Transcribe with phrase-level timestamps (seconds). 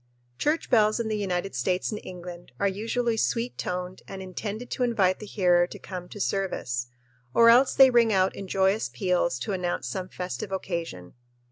[0.39, 4.81] Church bells in the United States and England are usually sweet toned and intended to
[4.81, 6.87] invite the hearer to come to service,
[7.35, 11.13] or else they ring out in joyous peals to announce some festive occasion.